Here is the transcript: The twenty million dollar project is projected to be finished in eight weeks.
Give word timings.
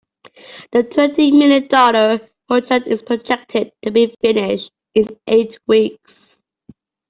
The 0.71 0.81
twenty 0.81 1.29
million 1.31 1.67
dollar 1.67 2.27
project 2.47 2.87
is 2.87 3.03
projected 3.03 3.71
to 3.83 3.91
be 3.91 4.15
finished 4.19 4.71
in 4.95 5.15
eight 5.27 5.59
weeks. 5.67 6.41